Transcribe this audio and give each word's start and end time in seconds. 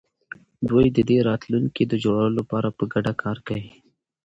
دوی 0.69 0.85
د 0.91 0.99
دې 1.09 1.17
راتلونکي 1.29 1.83
د 1.87 1.93
جوړولو 2.03 2.37
لپاره 2.39 2.69
په 2.77 2.83
ګډه 2.93 3.13
کار 3.23 3.37
کوي. 3.47 3.73